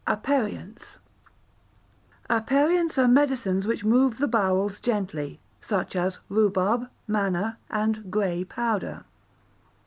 [0.07, 0.97] Aperients
[2.27, 9.05] Aperients are medicines which move the bowels gently, such as rhubarb, manna, and grey powder.